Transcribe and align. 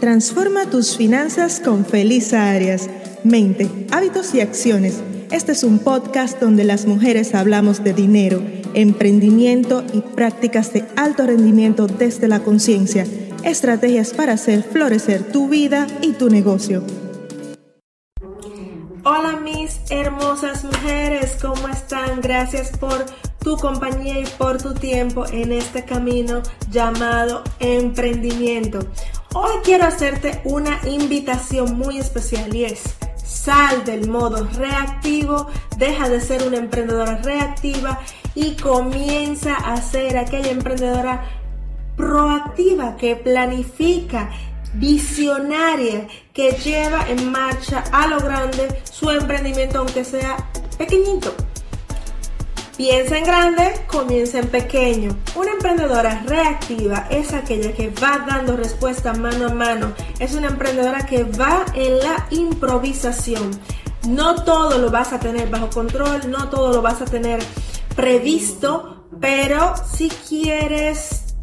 Transforma 0.00 0.64
tus 0.64 0.96
finanzas 0.96 1.60
con 1.60 1.84
Felisa 1.84 2.50
Arias. 2.52 2.88
Mente, 3.22 3.68
hábitos 3.90 4.34
y 4.34 4.40
acciones. 4.40 5.02
Este 5.30 5.52
es 5.52 5.62
un 5.62 5.78
podcast 5.78 6.40
donde 6.40 6.64
las 6.64 6.86
mujeres 6.86 7.34
hablamos 7.34 7.84
de 7.84 7.92
dinero, 7.92 8.42
emprendimiento 8.72 9.84
y 9.92 10.00
prácticas 10.00 10.72
de 10.72 10.86
alto 10.96 11.26
rendimiento 11.26 11.86
desde 11.86 12.28
la 12.28 12.40
conciencia. 12.40 13.04
Estrategias 13.44 14.14
para 14.14 14.32
hacer 14.32 14.62
florecer 14.62 15.22
tu 15.30 15.50
vida 15.50 15.86
y 16.00 16.12
tu 16.12 16.30
negocio. 16.30 16.82
Hola 19.04 19.38
mis 19.42 19.80
hermosas 19.90 20.64
mujeres, 20.64 21.36
¿cómo 21.42 21.68
están? 21.68 22.22
Gracias 22.22 22.70
por 22.78 23.04
tu 23.42 23.58
compañía 23.58 24.18
y 24.20 24.24
por 24.38 24.62
tu 24.62 24.72
tiempo 24.72 25.26
en 25.30 25.52
este 25.52 25.84
camino 25.84 26.42
llamado 26.70 27.44
emprendimiento. 27.58 28.80
Hoy 29.32 29.60
quiero 29.62 29.84
hacerte 29.84 30.40
una 30.42 30.80
invitación 30.88 31.78
muy 31.78 31.98
especial 31.98 32.52
y 32.52 32.64
es 32.64 32.82
sal 33.24 33.84
del 33.84 34.10
modo 34.10 34.48
reactivo, 34.58 35.46
deja 35.76 36.08
de 36.08 36.20
ser 36.20 36.42
una 36.42 36.56
emprendedora 36.56 37.18
reactiva 37.22 38.00
y 38.34 38.56
comienza 38.56 39.54
a 39.54 39.76
ser 39.76 40.18
aquella 40.18 40.50
emprendedora 40.50 41.24
proactiva 41.96 42.96
que 42.96 43.14
planifica, 43.14 44.30
visionaria, 44.74 46.08
que 46.32 46.50
lleva 46.50 47.08
en 47.08 47.30
marcha 47.30 47.84
a 47.92 48.08
lo 48.08 48.18
grande 48.18 48.82
su 48.90 49.10
emprendimiento 49.10 49.78
aunque 49.78 50.04
sea 50.04 50.38
pequeñito. 50.76 51.32
Piensa 52.80 53.18
en 53.18 53.24
grande, 53.24 53.74
comienza 53.88 54.38
en 54.38 54.48
pequeño. 54.48 55.14
Una 55.36 55.50
emprendedora 55.50 56.22
reactiva 56.26 57.08
es 57.10 57.34
aquella 57.34 57.74
que 57.74 57.90
va 57.90 58.24
dando 58.26 58.56
respuesta 58.56 59.12
mano 59.12 59.48
a 59.48 59.52
mano. 59.52 59.92
Es 60.18 60.32
una 60.32 60.48
emprendedora 60.48 61.04
que 61.04 61.24
va 61.24 61.66
en 61.74 61.98
la 61.98 62.26
improvisación. 62.30 63.50
No 64.08 64.44
todo 64.44 64.78
lo 64.78 64.90
vas 64.90 65.12
a 65.12 65.20
tener 65.20 65.50
bajo 65.50 65.68
control, 65.68 66.30
no 66.30 66.48
todo 66.48 66.72
lo 66.72 66.80
vas 66.80 67.02
a 67.02 67.04
tener 67.04 67.40
previsto, 67.94 69.04
pero 69.20 69.74
si 69.76 70.08
quieres 70.08 71.34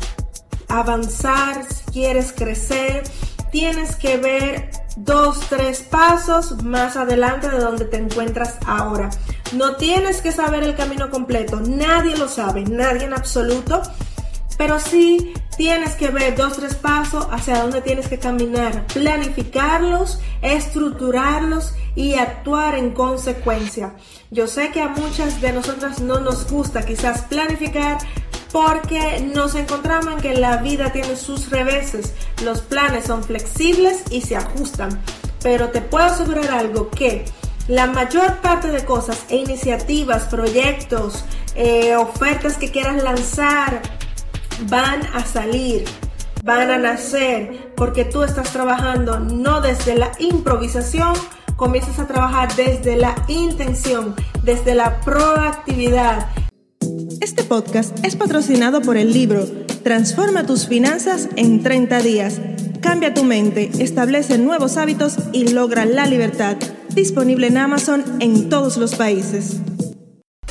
avanzar, 0.68 1.64
si 1.72 1.84
quieres 1.92 2.34
crecer, 2.34 3.04
tienes 3.52 3.96
que 3.96 4.18
ver 4.18 4.72
dos, 4.98 5.40
tres 5.48 5.82
pasos 5.82 6.64
más 6.64 6.98
adelante 6.98 7.50
de 7.50 7.60
donde 7.60 7.86
te 7.86 7.98
encuentras 7.98 8.58
ahora. 8.66 9.10
No 9.54 9.76
tienes 9.76 10.22
que 10.22 10.32
saber 10.32 10.64
el 10.64 10.76
camino 10.76 11.10
completo, 11.10 11.62
nadie 11.62 12.18
lo 12.18 12.28
sabe, 12.28 12.64
nadie 12.64 13.06
en 13.06 13.14
absoluto, 13.14 13.82
pero 14.58 14.80
sí 14.80 15.34
tienes 15.56 15.96
que 15.96 16.10
ver 16.10 16.36
dos, 16.36 16.58
tres 16.58 16.76
pasos 16.76 17.28
hacia 17.32 17.62
dónde 17.62 17.82
tienes 17.82 18.08
que 18.08 18.18
caminar, 18.18 18.86
planificarlos, 18.88 20.20
estructurarlos 20.42 21.74
y 21.96 22.16
actuar 22.16 22.76
en 22.76 22.92
consecuencia. 22.92 23.96
Yo 24.32 24.48
sé 24.48 24.72
que 24.72 24.82
a 24.82 24.90
muchas 24.90 25.42
de 25.42 25.54
nosotras 25.54 26.00
no 26.00 26.20
nos 26.20 26.52
gusta 26.52 26.86
quizás 26.86 27.22
planificar, 27.24 28.00
porque 28.52 29.20
nos 29.34 29.56
encontramos 29.56 30.14
en 30.14 30.20
que 30.22 30.34
la 30.34 30.58
vida 30.58 30.92
tiene 30.92 31.16
sus 31.16 31.50
reveses, 31.50 32.14
los 32.44 32.62
planes 32.62 33.06
son 33.06 33.24
flexibles 33.24 34.04
y 34.10 34.22
se 34.22 34.36
ajustan, 34.36 35.02
pero 35.42 35.70
te 35.70 35.82
puedo 35.82 36.06
asegurar 36.06 36.52
algo 36.52 36.90
que 36.90 37.26
la 37.68 37.86
mayor 37.88 38.38
parte 38.38 38.70
de 38.70 38.86
cosas 38.86 39.26
e 39.30 39.38
iniciativas, 39.38 40.24
proyectos, 40.26 41.26
eh, 41.56 41.96
ofertas 41.98 42.58
que 42.58 42.72
quieras 42.72 43.04
lanzar 43.04 43.82
van 44.70 45.06
a 45.14 45.26
salir, 45.26 45.84
van 46.44 46.72
a 46.72 46.78
nacer, 46.78 47.74
porque 47.76 48.06
tú 48.06 48.24
estás 48.24 48.52
trabajando 48.54 49.20
no 49.20 49.60
desde 49.60 49.96
la 49.96 50.12
improvisación, 50.20 51.14
comienzas 51.58 52.00
a 52.00 52.08
trabajar 52.08 52.56
desde 52.56 52.96
la 52.96 53.16
intención, 53.28 54.16
desde 54.44 54.74
la 54.74 55.02
proactividad 55.02 56.28
este 57.22 57.44
podcast 57.44 57.98
es 58.06 58.16
patrocinado 58.16 58.82
por 58.82 58.98
el 58.98 59.14
libro 59.14 59.46
Transforma 59.84 60.46
tus 60.46 60.68
finanzas 60.68 61.30
en 61.36 61.64
30 61.64 62.00
días. 62.02 62.42
Cambia 62.82 63.14
tu 63.14 63.24
mente, 63.24 63.72
establece 63.80 64.38
nuevos 64.38 64.78
hábitos 64.78 65.18
y 65.32 65.48
logra 65.54 65.86
la 65.86 66.06
libertad. 66.06 66.58
Disponible 66.90 67.48
en 67.48 67.58
Amazon 67.58 68.04
en 68.20 68.50
todos 68.50 68.78
los 68.78 68.96
países. 68.96 69.62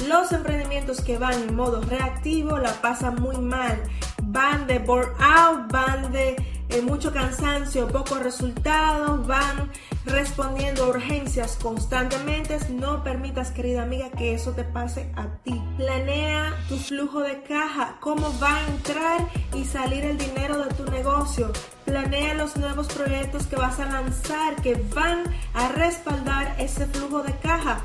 Los 0.09 0.33
emprendimientos 0.33 1.01
que 1.01 1.19
van 1.19 1.35
en 1.35 1.55
modo 1.55 1.83
reactivo 1.83 2.59
la 2.59 2.73
pasan 2.81 3.21
muy 3.21 3.37
mal. 3.37 3.83
Van 4.23 4.67
de 4.67 4.79
burnout, 4.79 5.71
van 5.71 6.13
de 6.13 6.37
eh, 6.69 6.83
mucho 6.83 7.13
cansancio, 7.13 7.89
pocos 7.89 8.23
resultados, 8.23 9.27
van 9.27 9.71
respondiendo 10.05 10.85
a 10.85 10.89
urgencias 10.89 11.59
constantemente. 11.61 12.59
No 12.71 13.03
permitas, 13.05 13.51
querida 13.51 13.83
amiga, 13.83 14.11
que 14.11 14.35
eso 14.35 14.53
te 14.53 14.65
pase 14.65 15.11
a 15.17 15.27
ti. 15.43 15.61
Planea 15.77 16.57
tu 16.71 16.79
flujo 16.79 17.21
de 17.21 17.43
caja, 17.43 17.97
cómo 18.01 18.33
va 18.41 18.57
a 18.57 18.67
entrar 18.67 19.29
y 19.55 19.65
salir 19.65 20.07
el 20.07 20.17
dinero 20.17 20.65
de 20.65 20.75
tu 20.75 20.91
negocio. 20.91 21.53
Planea 21.85 22.33
los 22.33 22.57
nuevos 22.57 22.87
proyectos 22.89 23.47
que 23.47 23.57
vas 23.57 23.79
a 23.79 23.85
lanzar 23.85 24.57
que 24.63 24.75
van 24.95 25.25
a 25.53 25.69
respaldar 25.69 26.57
ese 26.59 26.87
flujo 26.87 27.23
de 27.23 27.37
caja. 27.41 27.81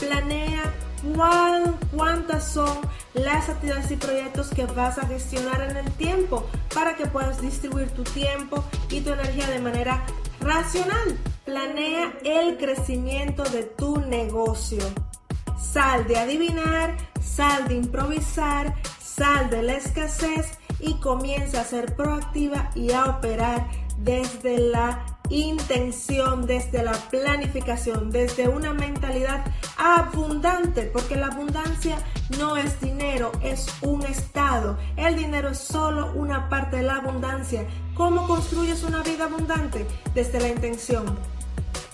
Planea 0.00 0.72
cuántas 1.94 2.50
son 2.50 2.78
las 3.12 3.50
actividades 3.50 3.90
y 3.90 3.96
proyectos 3.96 4.48
que 4.48 4.64
vas 4.64 4.96
a 4.96 5.06
gestionar 5.06 5.60
en 5.70 5.76
el 5.76 5.92
tiempo 5.92 6.46
para 6.74 6.96
que 6.96 7.06
puedas 7.06 7.42
distribuir 7.42 7.90
tu 7.90 8.04
tiempo 8.04 8.64
y 8.88 9.02
tu 9.02 9.12
energía 9.12 9.48
de 9.48 9.60
manera 9.60 10.02
racional. 10.40 11.18
Planea 11.44 12.14
el 12.24 12.56
crecimiento 12.56 13.44
de 13.44 13.64
tu 13.64 13.98
negocio. 14.00 14.82
Sal 15.56 16.06
de 16.06 16.16
adivinar, 16.16 16.96
sal 17.20 17.68
de 17.68 17.74
improvisar, 17.74 18.74
sal 18.98 19.50
de 19.50 19.62
la 19.62 19.74
escasez 19.74 20.58
y 20.80 20.94
comienza 20.94 21.60
a 21.60 21.64
ser 21.64 21.94
proactiva 21.96 22.70
y 22.74 22.92
a 22.92 23.06
operar 23.06 23.68
desde 23.98 24.58
la 24.58 25.04
intención, 25.30 26.46
desde 26.46 26.82
la 26.82 26.92
planificación, 26.92 28.10
desde 28.10 28.48
una 28.48 28.74
mentalidad 28.74 29.44
abundante, 29.78 30.82
porque 30.82 31.16
la 31.16 31.28
abundancia 31.28 31.96
no 32.38 32.56
es 32.56 32.80
dinero, 32.80 33.32
es 33.42 33.66
un 33.80 34.04
estado. 34.04 34.76
El 34.96 35.16
dinero 35.16 35.50
es 35.50 35.58
solo 35.58 36.12
una 36.14 36.48
parte 36.48 36.78
de 36.78 36.82
la 36.82 36.96
abundancia. 36.96 37.66
¿Cómo 37.94 38.26
construyes 38.26 38.82
una 38.82 39.02
vida 39.02 39.24
abundante? 39.24 39.86
Desde 40.14 40.40
la 40.40 40.48
intención. 40.48 41.33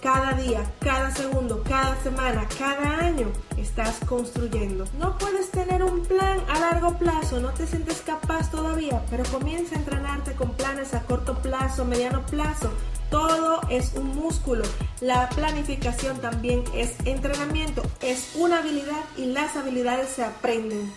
Cada 0.03 0.33
día, 0.33 0.63
cada 0.81 1.15
segundo, 1.15 1.63
cada 1.63 1.95
semana, 2.03 2.47
cada 2.59 3.01
año 3.01 3.31
estás 3.59 3.99
construyendo. 4.07 4.85
No 4.99 5.19
puedes 5.19 5.51
tener 5.51 5.83
un 5.83 6.05
plan 6.07 6.39
a 6.49 6.59
largo 6.59 6.97
plazo, 6.99 7.39
no 7.41 7.53
te 7.53 7.67
sientes 7.67 8.01
capaz 8.01 8.51
todavía, 8.51 9.03
pero 9.11 9.25
comienza 9.25 9.75
a 9.75 9.79
entrenarte 9.79 10.33
con 10.33 10.53
planes 10.53 10.95
a 10.95 11.03
corto 11.03 11.43
plazo, 11.43 11.85
mediano 11.85 12.25
plazo 12.27 12.71
todo 13.11 13.61
es 13.69 13.95
un 13.95 14.15
músculo. 14.15 14.63
La 15.01 15.29
planificación 15.31 16.21
también 16.21 16.63
es 16.75 16.95
entrenamiento, 17.05 17.83
es 18.01 18.37
una 18.37 18.59
habilidad 18.59 19.05
y 19.17 19.27
las 19.27 19.57
habilidades 19.57 20.11
se 20.11 20.25
aprenden. 20.25 20.93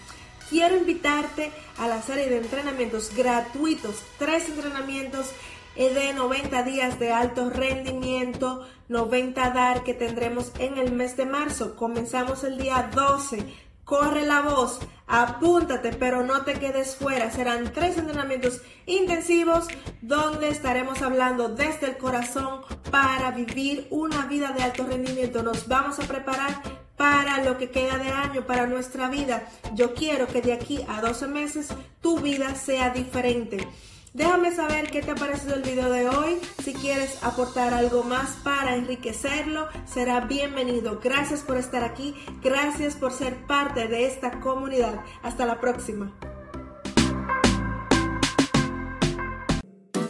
Quiero 0.50 0.78
invitarte 0.78 1.52
a 1.80 1.88
la 1.88 2.02
serie 2.04 2.30
de 2.30 2.38
entrenamientos 2.38 3.12
gratuitos, 3.16 3.96
tres 4.20 4.48
entrenamientos 4.48 5.32
eh, 5.76 5.94
de 5.94 6.14
90 6.14 6.64
días 6.64 7.00
de 7.00 7.12
alto 7.12 7.50
rendimiento, 7.50 8.68
90 8.90 9.50
DAR 9.52 9.84
que 9.84 9.94
tendremos 9.94 10.52
en 10.60 10.78
el 10.78 10.92
mes 10.92 11.18
de 11.18 11.26
marzo. 11.26 11.76
Comenzamos 11.76 12.44
el 12.44 12.58
día 12.58 12.90
12 12.94 13.46
Corre 13.84 14.26
la 14.26 14.42
voz, 14.42 14.80
apúntate, 15.08 15.92
pero 15.92 16.24
no 16.24 16.44
te 16.44 16.54
quedes 16.54 16.96
fuera. 16.96 17.30
Serán 17.32 17.74
tres 17.74 17.98
entrenamientos 17.98 18.62
intensivos 18.86 19.68
donde 20.02 20.48
estaremos 20.48 21.02
hablando 21.02 21.50
desde 21.50 21.88
el 21.88 21.98
corazón 21.98 22.62
para 22.90 23.32
vivir 23.32 23.88
una 23.90 24.26
vida 24.28 24.54
de 24.54 24.64
alto 24.64 24.86
rendimiento. 24.86 25.44
Nos 25.44 25.68
vamos 25.68 26.00
a 26.00 26.04
preparar 26.04 26.62
para 26.96 27.44
lo 27.44 27.58
que 27.58 27.72
queda 27.72 27.98
de 27.98 28.10
año, 28.10 28.48
para 28.48 28.68
nuestra 28.68 29.10
vida. 29.10 29.50
Yo 29.74 29.94
quiero 29.94 30.28
que 30.28 30.42
de 30.42 30.54
aquí 30.54 30.80
a 30.88 31.02
12 31.02 31.28
meses 31.28 31.68
tu 32.00 32.20
vida 32.20 32.56
sea 32.56 32.90
diferente. 32.92 33.68
Déjame 34.14 34.56
saber 34.56 34.92
qué 34.92 35.02
te 35.02 35.10
ha 35.10 35.16
parecido 35.16 35.56
el 35.56 35.64
video 35.64 35.90
de 35.90 36.08
hoy. 36.08 36.38
Si 36.64 36.74
quieres 36.74 37.18
aportar 37.24 37.74
algo 37.74 38.04
más 38.04 38.30
para 38.44 38.76
enriquecerlo, 38.76 39.68
será 39.92 40.20
bienvenido. 40.20 41.00
Gracias 41.04 41.42
por 41.42 41.58
estar 41.58 41.84
aquí. 41.84 42.14
Gracias 42.44 42.96
por 42.96 43.12
ser 43.12 43.36
parte 43.48 43.88
de 43.88 44.06
esta 44.06 44.40
comunidad. 44.40 45.00
Hasta 45.24 45.48
la 45.48 45.60
próxima. 45.60 46.14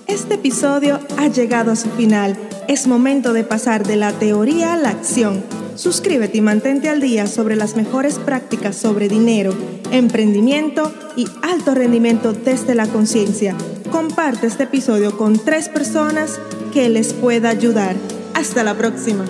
Este 0.05 0.33
episodio 0.33 0.99
ha 1.17 1.27
llegado 1.27 1.71
a 1.71 1.77
su 1.77 1.89
final. 1.91 2.37
Es 2.67 2.87
momento 2.87 3.31
de 3.31 3.45
pasar 3.45 3.87
de 3.87 3.95
la 3.95 4.11
teoría 4.11 4.73
a 4.73 4.77
la 4.77 4.89
acción. 4.89 5.45
Suscríbete 5.75 6.39
y 6.39 6.41
mantente 6.41 6.89
al 6.89 6.99
día 6.99 7.25
sobre 7.25 7.55
las 7.55 7.77
mejores 7.77 8.19
prácticas 8.19 8.75
sobre 8.75 9.07
dinero, 9.07 9.53
emprendimiento 9.91 10.93
y 11.15 11.25
alto 11.41 11.73
rendimiento 11.73 12.33
desde 12.33 12.75
la 12.75 12.85
conciencia 12.87 13.55
comparte 13.93 14.47
este 14.47 14.63
episodio 14.63 15.15
con 15.19 15.37
tres 15.37 15.69
personas 15.69 16.39
que 16.73 16.89
les 16.89 17.13
pueda 17.13 17.49
ayudar. 17.49 17.95
Hasta 18.33 18.63
la 18.63 18.73
próxima. 18.73 19.23